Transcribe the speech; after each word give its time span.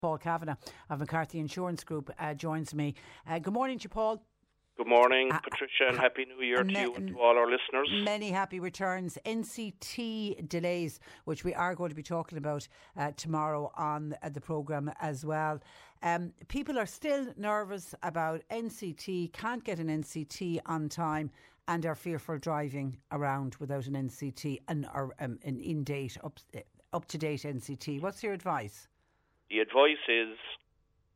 Paul 0.00 0.18
Kavanagh 0.18 0.56
of 0.90 1.00
McCarthy 1.00 1.38
Insurance 1.38 1.82
Group 1.84 2.10
uh, 2.18 2.34
joins 2.34 2.74
me. 2.74 2.94
Uh, 3.26 3.38
good 3.38 3.54
morning 3.54 3.78
to 3.78 3.84
you, 3.84 3.88
Paul. 3.90 4.22
Good 4.76 4.88
morning, 4.88 5.32
Uh, 5.32 5.38
Patricia, 5.38 5.88
and 5.88 5.96
Happy 5.96 6.26
New 6.26 6.44
Year 6.44 6.62
to 6.62 6.70
you 6.70 6.94
and 6.94 7.08
to 7.08 7.18
all 7.18 7.38
our 7.38 7.50
listeners. 7.50 7.88
Many 8.04 8.30
happy 8.30 8.60
returns. 8.60 9.16
NCT 9.24 10.50
delays, 10.50 11.00
which 11.24 11.44
we 11.44 11.54
are 11.54 11.74
going 11.74 11.88
to 11.88 11.96
be 11.96 12.02
talking 12.02 12.36
about 12.36 12.68
uh, 12.98 13.10
tomorrow 13.16 13.72
on 13.74 14.14
uh, 14.22 14.28
the 14.28 14.40
programme 14.40 14.92
as 15.00 15.24
well. 15.24 15.60
Um, 16.02 16.34
people 16.48 16.78
are 16.78 16.84
still 16.84 17.26
nervous 17.38 17.94
about 18.02 18.42
NCT, 18.50 19.32
can't 19.32 19.64
get 19.64 19.78
an 19.78 19.88
NCT 19.88 20.60
on 20.66 20.90
time, 20.90 21.30
and 21.68 21.86
are 21.86 21.94
fearful 21.94 22.36
driving 22.36 22.98
around 23.12 23.56
without 23.58 23.86
an 23.86 23.94
NCT 23.94 24.58
and 24.68 24.86
or 24.94 25.14
um, 25.20 25.38
an 25.42 25.58
in 25.58 25.84
date, 25.84 26.18
up, 26.22 26.38
up 26.92 27.06
to 27.06 27.16
date 27.16 27.44
NCT. 27.44 28.02
What's 28.02 28.22
your 28.22 28.34
advice? 28.34 28.88
The 29.50 29.60
advice 29.60 30.02
is 30.08 30.36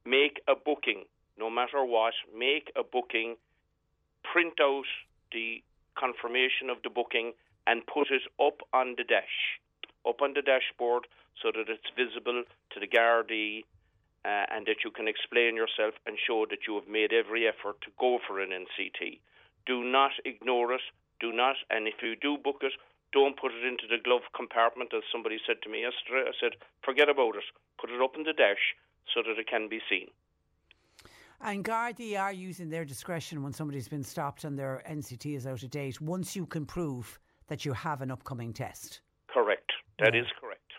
make 0.05 0.41
a 0.49 0.55
booking, 0.55 1.05
no 1.39 1.51
matter 1.51 1.85
what, 1.85 2.15
make 2.37 2.71
a 2.77 2.83
booking, 2.83 3.37
print 4.23 4.55
out 4.61 4.87
the 5.33 5.63
confirmation 5.99 6.71
of 6.71 6.79
the 6.83 6.91
booking, 6.91 7.33
and 7.67 7.87
put 7.87 8.11
it 8.11 8.23
up 8.41 8.61
on 8.73 8.95
the 8.97 9.05
dash, 9.05 9.61
up 10.09 10.23
on 10.23 10.35
the 10.35 10.43
dashboard, 10.43 11.07
so 11.43 11.51
that 11.55 11.69
it's 11.69 11.91
visible 11.97 12.45
to 12.73 12.81
the 12.81 12.87
Gardaí. 12.87 13.65
Uh, 14.23 14.45
and 14.53 14.67
that 14.67 14.85
you 14.85 14.91
can 14.91 15.09
explain 15.09 15.57
yourself 15.57 15.95
and 16.05 16.19
show 16.27 16.45
that 16.51 16.69
you 16.69 16.75
have 16.75 16.87
made 16.87 17.11
every 17.11 17.49
effort 17.49 17.81
to 17.81 17.89
go 17.99 18.19
for 18.29 18.39
an 18.39 18.51
NCT. 18.51 19.19
Do 19.65 19.83
not 19.83 20.11
ignore 20.27 20.75
it. 20.75 20.83
Do 21.21 21.33
not, 21.33 21.57
and 21.71 21.89
if 21.89 21.95
you 22.03 22.17
do 22.17 22.37
book 22.37 22.61
it, 22.61 22.73
don't 23.13 23.39
put 23.39 23.53
it 23.53 23.65
into 23.65 23.87
the 23.89 24.03
glove 24.03 24.23
compartment, 24.35 24.93
as 24.95 25.03
somebody 25.11 25.39
said 25.47 25.57
to 25.63 25.71
me 25.71 25.83
yesterday. 25.83 26.29
I 26.29 26.33
said, 26.41 26.53
forget 26.85 27.09
about 27.09 27.37
it. 27.37 27.45
Put 27.81 27.91
it 27.91 28.01
up 28.01 28.17
in 28.17 28.23
the 28.23 28.33
dash 28.33 28.75
so 29.13 29.23
that 29.23 29.39
it 29.39 29.49
can 29.49 29.69
be 29.69 29.81
seen. 29.89 30.09
And 31.41 31.65
Gardaí 31.65 32.21
are 32.21 32.33
using 32.33 32.69
their 32.69 32.85
discretion 32.85 33.43
when 33.43 33.53
somebody's 33.53 33.89
been 33.89 34.05
stopped 34.05 34.45
and 34.45 34.59
their 34.59 34.83
NCT 34.89 35.37
is 35.37 35.47
out 35.47 35.63
of 35.63 35.71
date 35.71 36.01
once 36.01 36.37
you 36.37 36.45
can 36.47 36.67
prove 36.67 37.19
that 37.49 37.65
you 37.65 37.73
have 37.73 38.03
an 38.03 38.11
upcoming 38.11 38.53
test. 38.53 39.01
Correct. 39.29 39.73
That 39.99 40.15
is 40.15 40.27
Yeah. 40.27 40.41
correct. 40.41 40.73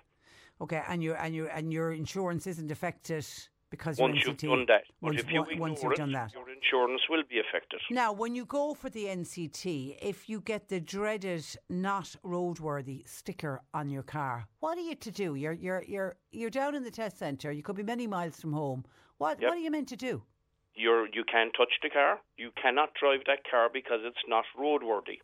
Okay, 0.61 0.83
and 0.87 1.01
your 1.01 1.15
and 1.15 1.33
your 1.33 1.47
and 1.47 1.73
your 1.73 1.91
insurance 1.91 2.45
isn't 2.45 2.69
affected 2.69 3.25
because 3.71 3.97
Once 3.97 4.17
you've 4.23 4.35
NCT, 4.37 4.49
done 4.49 4.65
that. 4.67 4.83
Once, 5.01 5.19
if 5.19 5.31
you 5.31 5.43
once 5.57 5.81
you've 5.81 5.93
it, 5.93 5.97
done 5.97 6.11
that. 6.11 6.31
your 6.33 6.47
insurance 6.49 7.01
will 7.09 7.23
be 7.27 7.39
affected. 7.39 7.79
Now, 7.89 8.11
when 8.11 8.35
you 8.35 8.45
go 8.45 8.73
for 8.75 8.89
the 8.89 9.05
NCT, 9.05 9.97
if 10.01 10.29
you 10.29 10.41
get 10.41 10.67
the 10.67 10.79
dreaded 10.79 11.43
"not 11.69 12.15
roadworthy" 12.23 13.07
sticker 13.07 13.61
on 13.73 13.89
your 13.89 14.03
car, 14.03 14.45
what 14.59 14.77
are 14.77 14.81
you 14.81 14.95
to 14.95 15.11
do? 15.11 15.33
You're 15.35 15.53
you're 15.53 15.83
you're 15.87 16.15
you're 16.31 16.49
down 16.51 16.75
in 16.75 16.83
the 16.83 16.91
test 16.91 17.17
centre. 17.17 17.51
You 17.51 17.63
could 17.63 17.77
be 17.77 17.83
many 17.83 18.05
miles 18.05 18.39
from 18.39 18.53
home. 18.53 18.83
What 19.17 19.41
Yep. 19.41 19.49
what 19.49 19.57
are 19.57 19.61
you 19.61 19.71
meant 19.71 19.87
to 19.89 19.95
do? 19.95 20.23
You're, 20.73 21.07
you 21.13 21.23
can't 21.25 21.51
touch 21.57 21.73
the 21.83 21.89
car. 21.89 22.19
You 22.37 22.49
cannot 22.61 22.93
drive 22.93 23.21
that 23.27 23.41
car 23.49 23.67
because 23.71 23.99
it's 24.03 24.23
not 24.27 24.45
roadworthy. 24.57 25.19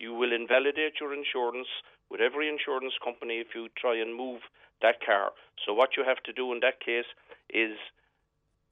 You 0.00 0.12
will 0.12 0.32
invalidate 0.32 0.94
your 1.00 1.14
insurance 1.14 1.68
with 2.10 2.20
every 2.20 2.48
insurance 2.48 2.94
company 3.04 3.38
if 3.38 3.48
you 3.54 3.68
try 3.78 3.96
and 3.96 4.14
move 4.14 4.40
that 4.82 4.96
car. 5.04 5.30
So 5.64 5.72
what 5.72 5.90
you 5.96 6.02
have 6.04 6.18
to 6.24 6.32
do 6.32 6.52
in 6.52 6.58
that 6.60 6.80
case 6.80 7.06
is 7.50 7.76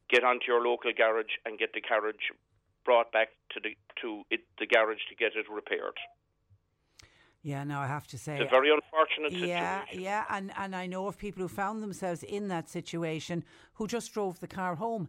get 0.09 0.25
onto 0.25 0.47
your 0.47 0.67
local 0.67 0.93
garage 0.97 1.35
and 1.45 1.59
get 1.59 1.73
the 1.73 1.81
carriage 1.81 2.31
brought 2.85 3.11
back 3.13 3.29
to 3.51 3.61
the 3.61 3.71
to 4.01 4.23
it, 4.31 4.41
the 4.59 4.67
garage 4.67 5.01
to 5.09 5.15
get 5.17 5.33
it 5.37 5.47
repaired. 5.51 5.99
Yeah, 7.43 7.63
no, 7.63 7.79
I 7.79 7.87
have 7.87 8.09
to 8.09 8.19
say, 8.19 8.39
It's 8.41 8.49
a 8.49 8.51
very 8.51 8.71
unfortunate 8.73 9.33
Yeah, 9.33 9.81
situation. 9.83 10.03
yeah, 10.03 10.25
and 10.31 10.53
and 10.57 10.75
I 10.75 10.87
know 10.87 11.07
of 11.07 11.17
people 11.17 11.43
who 11.43 11.49
found 11.49 11.83
themselves 11.83 12.23
in 12.25 12.49
that 12.49 12.69
situation 12.69 13.45
who 13.75 13.87
just 13.87 14.13
drove 14.13 14.41
the 14.41 14.49
car 14.49 14.75
home. 14.77 15.09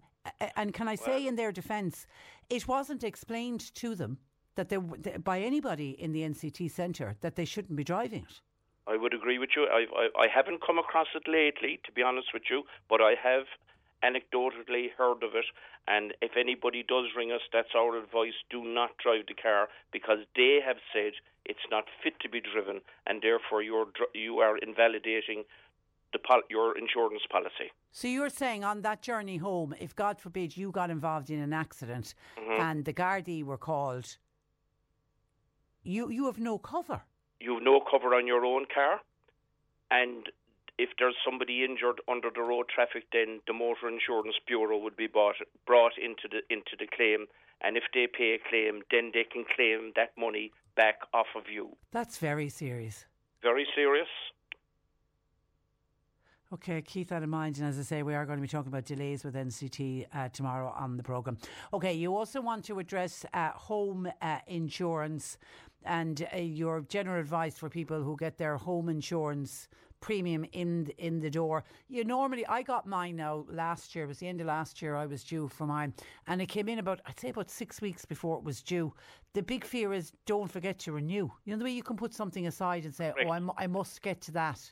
And 0.56 0.74
can 0.74 0.88
I 0.88 0.96
say, 0.96 1.26
in 1.26 1.36
their 1.36 1.54
defence, 1.54 2.06
it 2.50 2.68
wasn't 2.68 3.04
explained 3.04 3.74
to 3.76 3.96
them 3.96 4.20
that 4.56 4.70
they 4.70 4.78
by 4.78 5.40
anybody 5.40 5.92
in 5.92 6.12
the 6.12 6.22
NCT 6.22 6.70
centre 6.70 7.16
that 7.22 7.36
they 7.36 7.46
shouldn't 7.46 7.78
be 7.78 7.84
driving 7.84 8.24
it. 8.24 8.42
I 8.88 8.96
would 8.98 9.14
agree 9.14 9.38
with 9.38 9.50
you. 9.56 9.64
I, 9.66 9.86
I, 9.96 10.24
I 10.24 10.28
haven't 10.34 10.66
come 10.66 10.80
across 10.80 11.08
it 11.14 11.28
lately, 11.28 11.80
to 11.86 11.92
be 11.92 12.02
honest 12.02 12.28
with 12.34 12.44
you, 12.50 12.64
but 12.90 13.02
I 13.02 13.16
have 13.22 13.46
anecdotally 14.04 14.88
heard 14.98 15.24
of 15.24 15.36
it. 15.36 15.46
And 15.88 16.14
if 16.22 16.32
anybody 16.38 16.84
does 16.88 17.06
ring 17.16 17.32
us, 17.32 17.42
that's 17.52 17.74
our 17.76 17.98
advice: 17.98 18.34
do 18.50 18.64
not 18.64 18.92
drive 19.04 19.26
the 19.28 19.34
car 19.34 19.68
because 19.92 20.20
they 20.36 20.60
have 20.66 20.78
said 20.94 21.14
it's 21.46 21.68
not 21.72 21.86
fit 22.04 22.20
to 22.22 22.30
be 22.30 22.40
driven, 22.42 22.82
and 23.06 23.22
therefore 23.22 23.62
you're 23.62 23.88
you 24.14 24.38
are 24.40 24.58
invalidating 24.58 25.44
the 26.14 26.20
pol- 26.20 26.42
your 26.50 26.78
insurance 26.78 27.24
policy. 27.30 27.72
So 27.92 28.08
you're 28.08 28.30
saying 28.30 28.64
on 28.64 28.82
that 28.84 29.02
journey 29.02 29.38
home, 29.38 29.74
if 29.80 29.96
God 29.96 30.20
forbid 30.20 30.56
you 30.56 30.72
got 30.72 30.90
involved 30.90 31.30
in 31.30 31.40
an 31.40 31.54
accident 31.54 32.14
Mm-hmm. 32.38 32.62
and 32.62 32.86
the 32.86 32.94
Gardaí 32.94 33.44
were 33.44 33.58
called, 33.58 34.18
you 35.84 36.10
you 36.10 36.26
have 36.26 36.40
no 36.40 36.58
cover. 36.58 37.02
You 37.40 37.56
have 37.56 37.64
no 37.64 37.80
cover 37.80 38.16
on 38.16 38.28
your 38.28 38.46
own 38.46 38.66
car, 38.74 39.02
and 39.92 40.30
if 40.78 40.90
there's 41.00 41.16
somebody 41.26 41.64
injured 41.64 42.02
under 42.08 42.30
the 42.34 42.42
road 42.42 42.68
traffic, 42.74 43.06
then 43.12 43.40
the 43.48 43.54
Motor 43.54 43.90
Insurance 43.90 44.36
Bureau 44.46 44.78
would 44.78 44.96
be 44.96 45.08
brought, 45.08 45.36
brought 45.66 45.94
into 45.98 46.28
the 46.30 46.42
into 46.54 46.76
the 46.78 46.88
claim, 46.88 47.26
and 47.62 47.78
if 47.78 47.84
they 47.94 48.08
pay 48.08 48.38
a 48.38 48.50
claim, 48.50 48.82
then 48.92 49.12
they 49.14 49.24
can 49.24 49.46
claim 49.56 49.94
that 49.96 50.12
money 50.18 50.52
back 50.76 51.00
off 51.14 51.28
of 51.36 51.44
you. 51.52 51.76
That's 51.92 52.18
very 52.18 52.50
serious. 52.50 53.06
Very 53.42 53.68
serious. 53.76 54.08
Okay, 56.54 56.82
keep 56.82 57.10
that 57.10 57.24
in 57.24 57.30
mind. 57.30 57.58
And 57.58 57.68
as 57.68 57.78
I 57.78 57.82
say, 57.82 58.04
we 58.04 58.16
are 58.16 58.26
going 58.26 58.38
to 58.38 58.42
be 58.42 58.48
talking 58.48 58.70
about 58.70 58.86
delays 58.86 59.26
with 59.26 59.36
NCT 59.36 60.08
uh, 60.14 60.30
tomorrow 60.30 60.74
on 60.78 60.96
the 60.96 61.04
programme. 61.04 61.38
Okay, 61.74 61.94
you 61.94 62.16
also 62.16 62.40
want 62.40 62.64
to 62.66 62.80
address 62.80 63.26
uh, 63.34 63.50
home 63.50 64.10
uh, 64.22 64.38
insurance 64.48 65.38
and 65.84 66.26
uh, 66.34 66.38
your 66.38 66.82
general 66.82 67.20
advice 67.20 67.58
for 67.58 67.70
people 67.70 68.02
who 68.02 68.16
get 68.16 68.38
their 68.38 68.56
home 68.56 68.88
insurance 68.88 69.68
premium 70.00 70.46
in 70.54 70.88
in 70.98 71.20
the 71.20 71.30
door. 71.30 71.66
You 71.90 72.06
normally, 72.06 72.46
I 72.46 72.62
got 72.62 72.88
mine 72.88 73.18
now 73.18 73.46
last 73.50 73.94
year. 73.94 74.06
It 74.06 74.08
was 74.08 74.20
the 74.20 74.28
end 74.30 74.40
of 74.40 74.48
last 74.48 74.82
year. 74.82 74.96
I 74.96 75.06
was 75.06 75.26
due 75.26 75.50
for 75.50 75.66
mine, 75.66 75.94
and 76.28 76.42
it 76.42 76.46
came 76.46 76.70
in 76.70 76.80
about 76.80 77.02
I'd 77.06 77.20
say 77.20 77.30
about 77.30 77.50
six 77.50 77.82
weeks 77.82 78.06
before 78.06 78.38
it 78.38 78.44
was 78.46 78.62
due. 78.62 78.94
The 79.34 79.42
big 79.44 79.66
fear 79.66 79.92
is 79.92 80.14
don't 80.26 80.50
forget 80.50 80.80
to 80.80 80.94
renew. 80.94 81.30
You 81.44 81.52
know 81.52 81.58
the 81.58 81.66
way 81.66 81.72
you 81.72 81.84
can 81.84 81.98
put 81.98 82.14
something 82.14 82.48
aside 82.48 82.86
and 82.86 82.96
say. 82.96 83.12
"Oh, 83.26 83.52
I 83.58 83.68
must 83.68 84.02
get 84.02 84.22
to 84.22 84.32
that." 84.32 84.72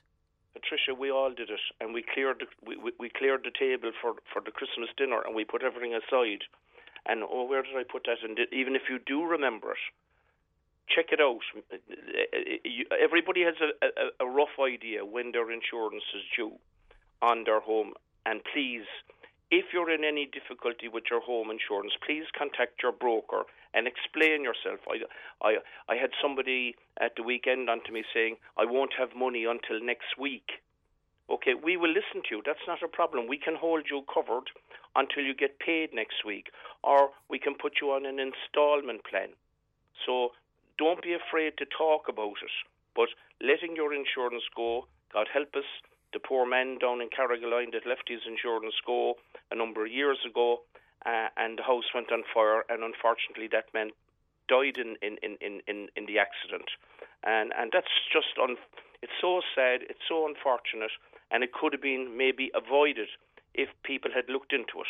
Patricia, 0.55 0.95
we 0.95 1.11
all 1.11 1.33
did 1.35 1.49
it, 1.49 1.59
and 1.81 1.93
we 1.93 2.01
cleared 2.01 2.39
the, 2.39 2.47
we, 2.65 2.93
we, 2.97 3.09
cleared 3.09 3.43
the 3.43 3.51
table 3.51 3.91
for, 4.01 4.15
for 4.31 4.41
the 4.41 4.51
Christmas 4.51 4.87
dinner, 4.97 5.21
and 5.25 5.35
we 5.35 5.43
put 5.43 5.63
everything 5.63 5.93
aside. 5.93 6.47
And 7.05 7.21
oh, 7.27 7.43
where 7.43 7.61
did 7.61 7.75
I 7.75 7.83
put 7.83 8.07
that? 8.07 8.23
And 8.23 8.39
even 8.53 8.73
if 8.75 8.83
you 8.89 8.97
do 9.05 9.25
remember 9.25 9.71
it, 9.71 9.83
check 10.87 11.11
it 11.11 11.19
out. 11.19 11.43
Uh, 11.57 11.75
uh, 11.75 12.95
everybody 13.03 13.43
has 13.43 13.55
a, 13.59 13.75
a, 13.83 14.25
a 14.25 14.31
rough 14.31 14.55
idea 14.57 15.03
when 15.03 15.33
their 15.33 15.51
insurance 15.51 16.07
is 16.15 16.23
due 16.35 16.53
on 17.21 17.43
their 17.43 17.59
home, 17.59 17.93
and 18.25 18.39
please, 18.53 18.87
if 19.51 19.65
you're 19.73 19.91
in 19.91 20.03
any 20.03 20.25
difficulty 20.25 20.87
with 20.87 21.05
your 21.09 21.21
home 21.21 21.49
insurance, 21.51 21.93
please 22.05 22.25
contact 22.37 22.81
your 22.81 22.91
broker 22.91 23.43
and 23.73 23.87
explain 23.87 24.43
yourself. 24.43 24.79
I, 24.87 25.05
I, 25.45 25.57
I 25.89 25.95
had 25.95 26.11
somebody 26.21 26.75
at 26.99 27.15
the 27.15 27.23
weekend 27.23 27.69
on 27.69 27.83
to 27.85 27.91
me 27.91 28.03
saying, 28.13 28.37
I 28.57 28.65
won't 28.65 28.93
have 28.97 29.15
money 29.15 29.45
until 29.45 29.83
next 29.83 30.17
week. 30.17 30.63
Okay, 31.29 31.53
we 31.53 31.75
will 31.75 31.89
listen 31.89 32.21
to 32.29 32.37
you. 32.37 32.41
That's 32.45 32.67
not 32.67 32.83
a 32.83 32.87
problem. 32.87 33.27
We 33.27 33.37
can 33.37 33.55
hold 33.55 33.85
you 33.89 34.03
covered 34.11 34.49
until 34.95 35.23
you 35.23 35.35
get 35.35 35.59
paid 35.59 35.89
next 35.93 36.23
week, 36.25 36.47
or 36.83 37.09
we 37.29 37.39
can 37.39 37.55
put 37.55 37.81
you 37.81 37.89
on 37.91 38.05
an 38.05 38.19
installment 38.19 39.03
plan. 39.03 39.29
So 40.05 40.31
don't 40.77 41.01
be 41.01 41.13
afraid 41.13 41.57
to 41.57 41.65
talk 41.65 42.07
about 42.07 42.37
it. 42.41 42.55
But 42.95 43.09
letting 43.41 43.75
your 43.75 43.93
insurance 43.93 44.43
go, 44.55 44.87
God 45.11 45.27
help 45.33 45.49
us, 45.55 45.67
the 46.13 46.19
poor 46.19 46.47
man 46.47 46.77
down 46.79 47.01
in 47.01 47.09
Carrigaline 47.09 47.73
that 47.73 47.85
left 47.85 48.07
his 48.07 48.21
insurance 48.25 48.75
go 48.85 49.15
a 49.51 49.55
number 49.55 49.85
of 49.85 49.91
years 49.91 50.19
ago, 50.29 50.61
uh, 51.05 51.27
and 51.37 51.59
the 51.59 51.63
house 51.63 51.85
went 51.93 52.11
on 52.11 52.23
fire, 52.33 52.63
and 52.69 52.83
unfortunately 52.83 53.47
that 53.51 53.65
man 53.73 53.91
died 54.47 54.77
in 54.77 54.95
in, 55.01 55.17
in, 55.23 55.61
in, 55.67 55.87
in 55.95 56.05
the 56.05 56.19
accident. 56.19 56.69
And 57.23 57.51
and 57.57 57.71
that's 57.73 57.93
just 58.11 58.37
un, 58.41 58.57
it's 59.01 59.13
so 59.21 59.41
sad, 59.55 59.81
it's 59.89 60.05
so 60.07 60.27
unfortunate, 60.27 60.91
and 61.31 61.43
it 61.43 61.51
could 61.53 61.73
have 61.73 61.81
been 61.81 62.17
maybe 62.17 62.51
avoided 62.55 63.09
if 63.53 63.69
people 63.83 64.11
had 64.13 64.25
looked 64.29 64.53
into 64.53 64.81
it. 64.81 64.87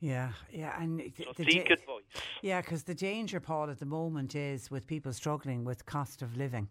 Yeah, 0.00 0.30
yeah, 0.50 0.80
and 0.80 0.98
the, 0.98 1.12
So 1.24 1.32
the 1.36 1.44
seek 1.44 1.66
da- 1.66 1.74
advice. 1.74 2.02
Yeah, 2.40 2.62
because 2.62 2.84
the 2.84 2.94
danger, 2.94 3.38
Paul, 3.38 3.68
at 3.68 3.78
the 3.80 3.86
moment 3.86 4.34
is 4.34 4.70
with 4.70 4.86
people 4.86 5.12
struggling 5.12 5.64
with 5.64 5.84
cost 5.84 6.22
of 6.22 6.36
living. 6.36 6.68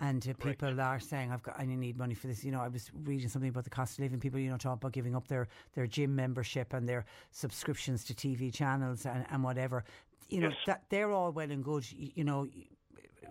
And 0.00 0.26
uh, 0.28 0.32
people 0.42 0.80
are 0.80 1.00
saying, 1.00 1.30
"I've 1.30 1.42
got, 1.42 1.58
I 1.60 1.64
need 1.66 1.96
money 1.96 2.14
for 2.14 2.26
this." 2.26 2.44
You 2.44 2.50
know, 2.50 2.60
I 2.60 2.68
was 2.68 2.90
reading 3.04 3.28
something 3.28 3.50
about 3.50 3.64
the 3.64 3.70
cost 3.70 3.98
of 3.98 4.02
living. 4.04 4.20
People, 4.20 4.40
you 4.40 4.50
know, 4.50 4.56
talk 4.56 4.74
about 4.74 4.92
giving 4.92 5.14
up 5.14 5.28
their, 5.28 5.48
their 5.74 5.86
gym 5.86 6.16
membership 6.16 6.72
and 6.72 6.88
their 6.88 7.04
subscriptions 7.30 8.02
to 8.04 8.14
TV 8.14 8.52
channels 8.52 9.06
and, 9.06 9.24
and 9.30 9.44
whatever. 9.44 9.84
You 10.28 10.40
know, 10.40 10.48
Yes. 10.48 10.56
that 10.66 10.82
they're 10.88 11.12
all 11.12 11.30
well 11.30 11.50
and 11.50 11.62
good. 11.62 11.90
You, 11.92 12.10
you 12.14 12.24
know, 12.24 12.48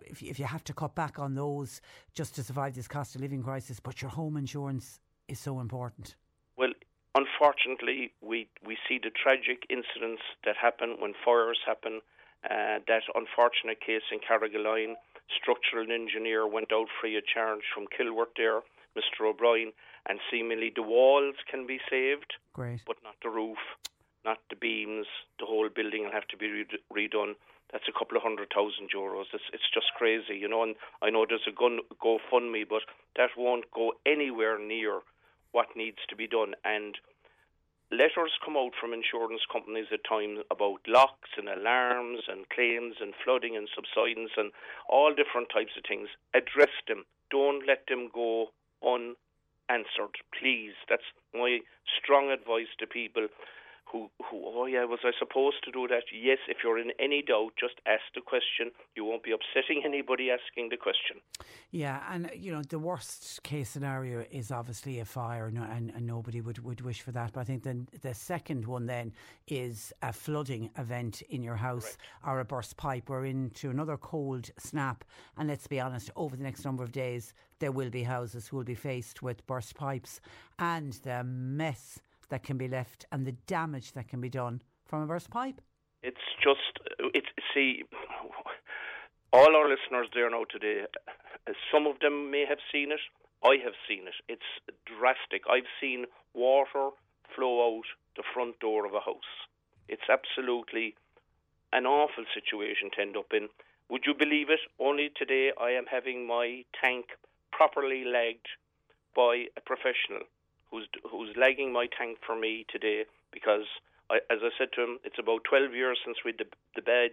if 0.06 0.22
if 0.22 0.40
you 0.40 0.46
have 0.46 0.64
to 0.66 0.74
cut 0.74 0.94
back 0.96 1.20
on 1.20 1.36
those 1.36 1.82
just 2.14 2.36
to 2.36 2.44
survive 2.44 2.76
this 2.76 2.88
cost 2.88 3.16
of 3.16 3.22
living 3.22 3.44
crisis, 3.44 3.80
but 3.80 4.02
your 4.02 4.12
home 4.12 4.38
insurance 4.38 5.00
is 5.28 5.40
so 5.40 5.60
important. 5.60 6.16
Well, 6.58 6.74
unfortunately, 7.16 8.12
we 8.22 8.48
we 8.66 8.78
see 8.88 9.00
the 9.02 9.10
tragic 9.10 9.66
incidents 9.70 10.22
that 10.46 10.56
happen 10.56 10.98
when 11.00 11.14
fires 11.26 11.60
happen. 11.66 12.02
Uh, 12.44 12.80
that 12.88 13.04
unfortunate 13.14 13.80
case 13.82 14.02
in 14.12 14.18
Carrigaline, 14.18 14.96
structural 15.40 15.92
engineer 15.92 16.48
went 16.48 16.72
out 16.72 16.88
free 17.00 17.18
of 17.18 17.26
charge 17.26 17.62
from 17.74 17.88
Kilworth 17.88 18.36
there, 18.38 18.62
Mr. 18.98 19.28
O'Brien, 19.30 19.72
and 20.08 20.20
seemingly 20.32 20.72
the 20.76 20.82
walls 20.82 21.36
can 21.50 21.66
be 21.68 21.80
saved, 21.90 22.34
Great. 22.54 22.82
but 22.86 22.98
not 23.04 23.16
the 23.24 23.30
roof, 23.30 23.58
not 24.26 24.38
the 24.50 24.56
beams. 24.56 25.08
The 25.40 25.46
whole 25.46 25.70
building 25.70 26.04
will 26.06 26.12
have 26.12 26.28
to 26.30 26.38
be 26.38 26.52
red- 26.52 26.82
redone. 26.92 27.36
That's 27.72 27.88
a 27.88 27.98
couple 27.98 28.18
of 28.18 28.24
hundred 28.24 28.50
thousand 28.54 28.90
euros. 28.94 29.26
It's 29.34 29.48
it's 29.54 29.70
just 29.74 29.94
crazy, 29.98 30.36
you 30.36 30.50
know. 30.50 30.64
And 30.64 30.76
I 31.02 31.10
know 31.10 31.26
there's 31.28 31.48
a 31.48 31.52
gun 31.56 31.80
GoFundMe, 32.04 32.68
but 32.68 32.82
that 33.16 33.30
won't 33.38 33.72
go 33.72 33.94
anywhere 34.06 34.60
near 34.60 35.00
what 35.54 35.68
needs 35.76 36.00
to 36.10 36.16
be 36.16 36.28
done. 36.28 36.54
And 36.66 36.98
letters 37.92 38.32
come 38.44 38.56
out 38.56 38.72
from 38.80 38.94
insurance 38.94 39.42
companies 39.52 39.88
at 39.92 40.04
times 40.08 40.40
about 40.50 40.80
locks 40.88 41.30
and 41.38 41.50
alarms 41.50 42.24
and 42.28 42.48
claims 42.50 42.96
and 43.02 43.14
flooding 43.24 43.56
and 43.58 43.68
subsidence 43.76 44.32
and 44.38 44.52
all 44.90 45.14
different 45.14 45.50
types 45.54 45.76
of 45.78 45.84
things. 45.88 46.08
Address 46.34 46.72
them. 46.88 47.04
Don't 47.30 47.68
let 47.68 47.86
them 47.88 48.10
go 48.14 48.52
unanswered, 48.82 50.16
please. 50.40 50.74
That's 50.90 51.08
my 51.34 51.60
strong 52.00 52.32
advice 52.32 52.72
to 52.80 52.88
people 52.88 53.28
who, 53.92 54.10
who, 54.30 54.42
oh 54.46 54.66
yeah, 54.66 54.86
was 54.86 55.00
I 55.04 55.12
supposed 55.20 55.64
to 55.66 55.72
do 55.72 55.88
that? 55.88 56.04
Yes, 56.14 56.38
if 56.48 56.58
you're 56.64 56.80
in 56.80 56.92
any 57.00 57.22
doubt, 57.22 57.52
just 57.60 57.76
ask 57.86 58.02
the 58.16 58.22
question. 58.22 58.72
You 58.96 59.06
won't 59.06 59.24
be 59.24 59.32
upsetting 59.32 59.84
anybody 59.86 60.30
asking 60.32 60.70
the 60.70 60.78
question. 60.78 61.18
Yeah, 61.72 62.02
and 62.10 62.30
you 62.36 62.52
know 62.52 62.62
the 62.62 62.80
worst 62.80 63.44
case 63.44 63.70
scenario 63.70 64.26
is 64.32 64.52
obviously 64.52 65.00
a 65.00 65.06
fire, 65.06 65.52
no, 65.52 65.64
and, 65.64 65.92
and 65.96 66.06
nobody 66.06 66.42
would, 66.42 66.64
would 66.64 66.82
wish 66.82 67.02
for 67.02 67.12
that. 67.12 67.34
But 67.34 67.42
I 67.42 67.44
think 67.44 67.64
then 67.64 67.88
the 68.02 68.14
second 68.14 68.66
one 68.66 68.86
then 68.86 69.12
is 69.48 69.94
a 70.02 70.14
flooding 70.14 70.70
event 70.78 71.22
in 71.30 71.44
your 71.44 71.56
house 71.56 71.98
or 72.26 72.40
a 72.40 72.46
burst 72.46 72.78
pipe. 72.78 73.10
We're 73.10 73.26
into 73.26 73.70
another 73.70 73.98
cold 73.98 74.50
snap, 74.58 75.04
and 75.38 75.50
let's 75.50 75.68
be 75.68 75.80
honest, 75.80 76.10
over 76.16 76.36
the 76.38 76.44
next 76.44 76.64
number 76.66 76.84
of 76.84 76.92
days 76.92 77.34
there 77.60 77.72
will 77.72 77.92
be 77.92 78.04
houses 78.04 78.48
who 78.48 78.58
will 78.58 78.64
be 78.64 78.76
faced 78.76 79.22
with 79.22 79.46
burst 79.46 79.76
pipes 79.76 80.20
and 80.58 80.94
the 81.04 81.24
mess 81.24 82.00
that 82.32 82.44
can 82.44 82.58
be 82.58 82.68
left 82.68 83.06
and 83.12 83.26
the 83.26 83.34
damage 83.46 83.94
that 83.94 84.08
can 84.08 84.20
be 84.20 84.30
done 84.30 84.62
from 84.86 85.04
a 85.04 85.06
burst 85.06 85.30
pipe. 85.30 85.62
It's 86.02 86.18
just, 86.44 86.80
it's 87.14 87.28
see, 87.54 87.84
all 89.32 89.56
our 89.56 89.70
listeners 89.70 90.08
there 90.16 90.30
now 90.30 90.46
today, 90.50 90.86
some 91.72 91.86
of 91.86 92.00
them 92.00 92.32
may 92.32 92.46
have 92.50 92.58
seen 92.72 92.92
it. 92.92 93.00
I 93.44 93.58
have 93.64 93.74
seen 93.88 94.08
it. 94.08 94.16
It's 94.28 94.76
drastic. 94.86 95.44
I've 95.50 95.70
seen 95.80 96.06
water 96.34 96.90
flow 97.36 97.78
out 97.78 97.86
the 98.16 98.24
front 98.34 98.60
door 98.60 98.86
of 98.86 98.94
a 98.94 99.00
house. 99.00 99.48
It's 99.88 100.10
absolutely 100.10 100.96
an 101.72 101.86
awful 101.86 102.26
situation 102.34 102.90
to 102.96 103.02
end 103.02 103.16
up 103.16 103.32
in. 103.32 103.48
Would 103.90 104.04
you 104.06 104.14
believe 104.18 104.50
it? 104.50 104.60
Only 104.80 105.12
today 105.16 105.52
I 105.60 105.72
am 105.72 105.86
having 105.90 106.28
my 106.28 106.64
tank 106.82 107.06
properly 107.52 108.04
lagged 108.06 108.48
by 109.16 109.46
a 109.58 109.62
professional 109.62 110.26
who's 110.72 110.88
who's 111.10 111.36
lagging 111.36 111.72
my 111.72 111.88
tank 111.88 112.18
for 112.26 112.36
me 112.36 112.66
today 112.72 113.04
because 113.32 113.68
I, 114.10 114.18
as 114.32 114.40
I 114.42 114.50
said 114.58 114.70
to 114.76 114.84
him, 114.84 115.00
it's 115.04 115.20
about 115.20 115.44
12 115.44 115.74
years 115.74 116.00
since 116.04 116.18
we 116.26 116.32
the, 116.32 116.46
the 116.76 116.82
bed 116.82 117.12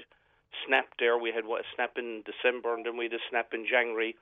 snapped 0.66 0.98
there. 0.98 1.18
We 1.18 1.30
had 1.30 1.46
what, 1.46 1.62
a 1.62 1.64
snap 1.74 1.98
in 1.98 2.22
December 2.24 2.74
and 2.74 2.86
then 2.86 2.96
we 2.96 3.06
had 3.06 3.14
a 3.14 3.28
snap 3.30 3.52
in 3.52 3.66
January. 3.66 4.16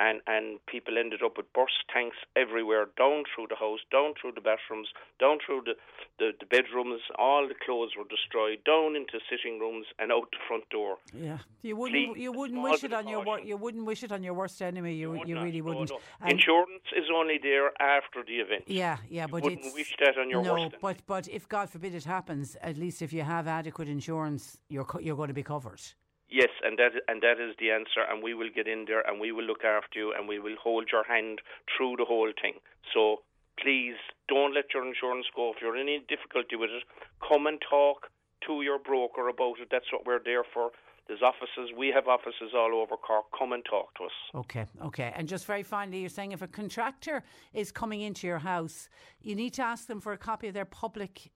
And, 0.00 0.22
and 0.26 0.58
people 0.64 0.96
ended 0.96 1.20
up 1.22 1.36
with 1.36 1.52
burst 1.52 1.84
tanks 1.92 2.16
everywhere, 2.34 2.86
down 2.96 3.24
through 3.34 3.48
the 3.50 3.56
house, 3.56 3.80
down 3.92 4.14
through 4.18 4.32
the 4.32 4.40
bathrooms, 4.40 4.88
down 5.20 5.36
through 5.44 5.60
the, 5.66 5.74
the, 6.18 6.30
the 6.40 6.46
bedrooms. 6.46 7.02
All 7.18 7.46
the 7.46 7.54
clothes 7.66 7.90
were 7.98 8.08
destroyed, 8.08 8.64
down 8.64 8.96
into 8.96 9.20
sitting 9.28 9.60
rooms 9.60 9.84
and 9.98 10.10
out 10.10 10.30
the 10.32 10.38
front 10.48 10.64
door. 10.70 10.96
Yeah, 11.12 11.38
you 11.60 11.76
wouldn't. 11.76 12.14
Please, 12.14 12.22
you 12.22 12.32
wouldn't 12.32 12.62
wish 12.62 12.82
it 12.82 12.94
of 12.94 13.00
on 13.00 13.08
your 13.08 13.22
wor- 13.22 13.40
You 13.40 13.58
wouldn't 13.58 13.84
wish 13.84 14.02
it 14.02 14.10
on 14.10 14.22
your 14.22 14.32
worst 14.32 14.62
enemy. 14.62 14.94
You 14.94 15.10
would 15.10 15.28
you 15.28 15.34
not. 15.34 15.44
really 15.44 15.60
wouldn't. 15.60 15.90
no. 15.90 16.00
And- 16.22 16.32
Insurance 16.32 16.88
is 16.96 17.04
only 17.14 17.38
there 17.42 17.68
after 17.78 18.22
the 18.26 18.36
event. 18.44 18.64
yeah, 18.68 18.96
yeah, 19.10 19.26
but 19.26 19.42
wouldn't 19.42 19.66
it's 19.66 19.74
wish 19.74 19.94
that 20.00 20.16
on 20.16 20.30
your 20.30 20.42
no, 20.42 20.52
worst 20.54 20.62
enemy. 20.62 20.78
but 20.80 20.96
but 21.06 21.28
if 21.28 21.46
God 21.46 21.68
forbid 21.68 21.94
it 21.94 22.04
happens, 22.04 22.56
at 22.62 22.78
least 22.78 23.02
if 23.02 23.12
you 23.12 23.20
have 23.22 23.46
adequate 23.46 23.88
insurance, 23.88 24.58
you're 24.70 24.84
co- 24.86 25.00
you're 25.00 25.16
going 25.16 25.28
to 25.28 25.34
be 25.34 25.42
covered. 25.42 25.82
Yes, 26.30 26.50
and 26.62 26.78
that 26.78 26.92
and 27.08 27.20
that 27.22 27.40
is 27.42 27.56
the 27.58 27.70
answer, 27.70 28.06
and 28.08 28.22
we 28.22 28.34
will 28.34 28.50
get 28.54 28.68
in 28.68 28.84
there 28.86 29.02
and 29.06 29.20
we 29.20 29.32
will 29.32 29.44
look 29.44 29.64
after 29.64 29.98
you 29.98 30.14
and 30.16 30.28
we 30.28 30.38
will 30.38 30.56
hold 30.62 30.88
your 30.92 31.04
hand 31.04 31.40
through 31.76 31.96
the 31.98 32.04
whole 32.04 32.32
thing. 32.40 32.54
So 32.94 33.22
please 33.60 33.98
don't 34.28 34.54
let 34.54 34.72
your 34.72 34.86
insurance 34.86 35.26
go. 35.34 35.52
If 35.54 35.60
you're 35.60 35.76
in 35.76 35.82
any 35.82 36.04
difficulty 36.08 36.56
with 36.56 36.70
it, 36.70 36.84
come 37.26 37.46
and 37.46 37.58
talk 37.68 38.08
to 38.46 38.62
your 38.62 38.78
broker 38.78 39.28
about 39.28 39.58
it. 39.60 39.68
That's 39.70 39.90
what 39.92 40.06
we're 40.06 40.22
there 40.24 40.44
for. 40.54 40.70
There's 41.08 41.22
offices. 41.22 41.72
We 41.76 41.88
have 41.88 42.06
offices 42.06 42.52
all 42.54 42.72
over 42.72 42.96
Cork. 42.96 43.26
Come 43.36 43.52
and 43.52 43.64
talk 43.68 43.92
to 43.96 44.04
us. 44.04 44.12
Okay, 44.32 44.66
okay. 44.84 45.12
And 45.16 45.26
just 45.26 45.44
very 45.44 45.64
finally, 45.64 45.98
you're 45.98 46.08
saying 46.08 46.30
if 46.30 46.42
a 46.42 46.46
contractor 46.46 47.24
is 47.52 47.72
coming 47.72 48.02
into 48.02 48.28
your 48.28 48.38
house, 48.38 48.88
you 49.20 49.34
need 49.34 49.52
to 49.54 49.62
ask 49.62 49.88
them 49.88 50.00
for 50.00 50.12
a 50.12 50.18
copy 50.18 50.46
of 50.46 50.54
their 50.54 50.64
public. 50.64 51.32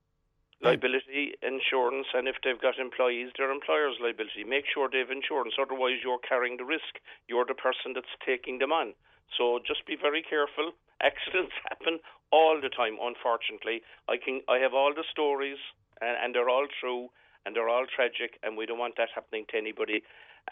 Liability 0.64 1.36
insurance, 1.42 2.08
and 2.14 2.26
if 2.26 2.36
they've 2.42 2.60
got 2.60 2.78
employees, 2.78 3.30
their 3.36 3.52
employer's 3.52 3.96
liability. 4.00 4.44
Make 4.44 4.64
sure 4.72 4.88
they 4.88 5.04
have 5.04 5.12
insurance, 5.12 5.54
otherwise, 5.60 6.00
you're 6.02 6.22
carrying 6.26 6.56
the 6.56 6.64
risk. 6.64 6.98
You're 7.28 7.44
the 7.44 7.54
person 7.54 7.92
that's 7.94 8.14
taking 8.24 8.58
them 8.58 8.72
on. 8.72 8.94
So 9.36 9.60
just 9.66 9.86
be 9.86 9.96
very 10.00 10.22
careful. 10.22 10.72
Accidents 11.02 11.52
happen 11.68 11.98
all 12.32 12.60
the 12.60 12.70
time, 12.70 12.96
unfortunately. 13.00 13.82
I 14.08 14.16
can 14.16 14.40
I 14.48 14.58
have 14.58 14.74
all 14.74 14.92
the 14.94 15.04
stories, 15.10 15.58
and, 16.00 16.16
and 16.22 16.34
they're 16.34 16.48
all 16.48 16.66
true, 16.80 17.08
and 17.44 17.54
they're 17.54 17.68
all 17.68 17.86
tragic, 17.86 18.40
and 18.42 18.56
we 18.56 18.66
don't 18.66 18.78
want 18.78 18.96
that 18.96 19.08
happening 19.14 19.44
to 19.50 19.58
anybody. 19.58 20.02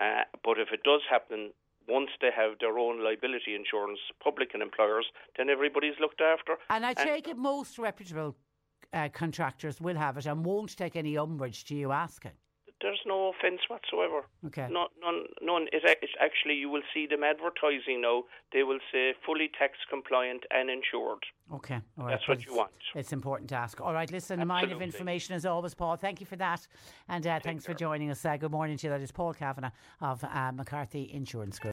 Uh, 0.01 0.29
but 0.45 0.59
if 0.59 0.69
it 0.73 0.83
does 0.85 1.03
happen, 1.09 1.53
once 1.89 2.11
they 2.21 2.31
have 2.35 2.59
their 2.61 2.79
own 2.79 3.03
liability 3.03 3.55
insurance, 3.55 3.99
public 4.23 4.51
and 4.55 4.63
employers, 4.63 5.07
then 5.37 5.49
everybody's 5.49 5.99
looked 6.01 6.21
after. 6.21 6.57
And 6.71 6.87
I 6.87 6.95
take 6.95 7.29
it 7.29 7.37
most 7.37 7.79
reputable 7.79 8.37
uh, 8.93 9.09
contractors 9.13 9.81
will 9.81 9.97
have 9.97 10.17
it 10.17 10.27
and 10.27 10.45
won't 10.45 10.77
take 10.77 10.97
any 10.97 11.17
umbrage 11.17 11.65
to 11.67 11.75
you 11.75 11.93
asking. 11.93 12.33
There's 12.81 13.01
no 13.07 13.31
offence 13.31 13.61
whatsoever. 13.69 14.27
Okay. 14.47 14.67
No, 14.69 14.89
none, 15.01 15.27
none. 15.41 15.69
It, 15.73 15.85
actually, 16.21 16.55
you 16.55 16.69
will 16.69 16.83
see 16.93 17.07
them 17.07 17.23
advertising 17.23 18.01
now. 18.03 18.25
They 18.53 18.65
will 18.65 18.81
say 18.93 19.15
fully 19.25 19.51
tax 19.57 19.75
compliant 19.89 20.43
and 20.51 20.69
insured. 20.69 21.23
Okay, 21.55 21.79
all 21.97 22.07
right. 22.07 22.11
That's 22.11 22.27
what 22.27 22.45
you 22.45 22.57
want. 22.57 22.73
It's 22.97 23.13
important 23.13 23.51
to 23.51 23.57
ask. 23.57 23.81
All 23.81 23.95
right, 23.95 24.11
listen, 24.11 24.41
a 24.41 24.45
mile 24.45 24.73
of 24.73 24.83
information 24.83 25.37
as 25.37 25.47
always, 25.47 25.75
Paul. 25.75 25.95
Thank 25.95 26.21
you 26.21 26.27
for 26.27 26.37
that. 26.37 26.67
And 27.09 27.25
uh, 27.25 27.39
thanks 27.39 27.65
for 27.65 27.75
joining 27.75 28.11
us. 28.11 28.25
Uh, 28.25 28.37
good 28.37 28.51
morning 28.51 28.77
to 28.79 28.87
you. 28.89 28.91
That 28.91 29.01
is 29.01 29.13
Paul 29.13 29.33
Kavanagh 29.33 29.71
of 30.01 30.25
uh, 30.25 30.51
McCarthy 30.53 31.09
Insurance 31.13 31.61
Group. 31.61 31.73